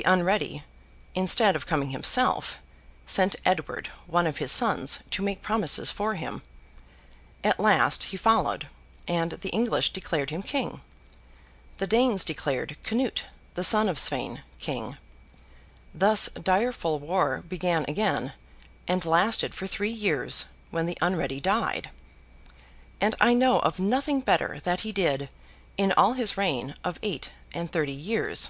The 0.00 0.04
Unready, 0.04 0.64
instead 1.14 1.54
of 1.54 1.66
coming 1.66 1.90
himself, 1.90 2.56
sent 3.04 3.36
Edward, 3.44 3.88
one 4.06 4.26
of 4.26 4.38
his 4.38 4.50
sons, 4.50 5.00
to 5.10 5.22
make 5.22 5.42
promises 5.42 5.90
for 5.90 6.14
him. 6.14 6.40
At 7.44 7.60
last, 7.60 8.04
he 8.04 8.16
followed, 8.16 8.68
and 9.06 9.32
the 9.32 9.50
English 9.50 9.92
declared 9.92 10.30
him 10.30 10.42
King. 10.42 10.80
The 11.76 11.86
Danes 11.86 12.24
declared 12.24 12.78
Canute, 12.82 13.24
the 13.52 13.62
son 13.62 13.86
of 13.86 13.98
Sweyn, 13.98 14.40
King. 14.58 14.96
Thus, 15.94 16.30
direful 16.42 16.98
war 16.98 17.44
began 17.46 17.84
again, 17.86 18.32
and 18.88 19.04
lasted 19.04 19.54
for 19.54 19.66
three 19.66 19.90
years, 19.90 20.46
when 20.70 20.86
the 20.86 20.96
Unready 21.02 21.38
died. 21.38 21.90
And 22.98 23.14
I 23.20 23.34
know 23.34 23.58
of 23.58 23.78
nothing 23.78 24.22
better 24.22 24.58
that 24.60 24.80
he 24.80 24.92
did, 24.92 25.28
in 25.76 25.92
all 25.98 26.14
his 26.14 26.38
reign 26.38 26.76
of 26.82 26.98
eight 27.02 27.28
and 27.52 27.70
thirty 27.70 27.92
years. 27.92 28.48